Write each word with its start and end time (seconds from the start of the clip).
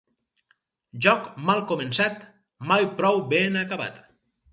Joc 1.05 1.27
mal 1.49 1.61
començat 1.71 2.23
mai 2.71 2.87
prou 3.03 3.21
ben 3.35 3.61
acabat. 3.63 4.01